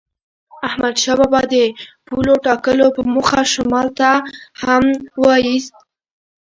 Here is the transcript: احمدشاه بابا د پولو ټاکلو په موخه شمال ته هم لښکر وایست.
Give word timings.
احمدشاه 0.67 1.17
بابا 1.19 1.41
د 1.53 1.55
پولو 2.07 2.33
ټاکلو 2.45 2.85
په 2.95 3.01
موخه 3.13 3.41
شمال 3.53 3.87
ته 3.99 4.11
هم 4.61 4.83
لښکر 4.93 5.19
وایست. 5.23 5.75